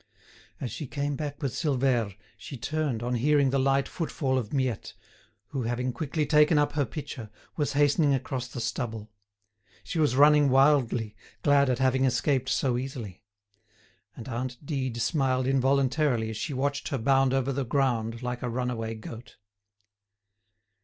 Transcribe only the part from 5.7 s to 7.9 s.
quickly taken up her pitcher, was